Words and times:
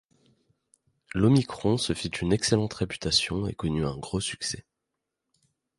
L'Omicron 1.13 1.77
se 1.77 1.93
fit 1.93 2.07
une 2.07 2.33
excellente 2.33 2.73
réputation 2.73 3.45
et 3.47 3.53
connut 3.53 3.85
un 3.85 3.97
gros 3.97 4.19
succès. 4.19 4.65